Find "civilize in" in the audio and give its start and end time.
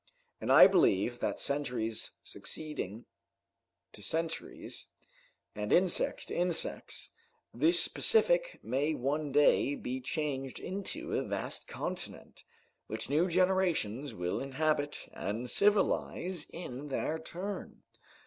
15.51-16.87